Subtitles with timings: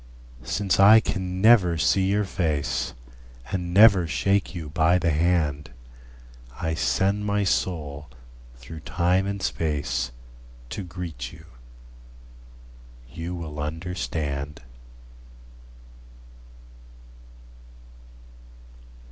[0.45, 2.95] Since I can never see your face,
[3.51, 5.69] And never shake you by the hand,
[6.59, 8.09] I send my soul
[8.55, 10.09] through time and space
[10.71, 11.45] To greet you.
[13.13, 14.61] You will understand.